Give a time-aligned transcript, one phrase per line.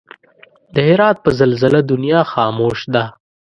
[0.73, 3.03] د هرات په زلزله دنيا خاموش ده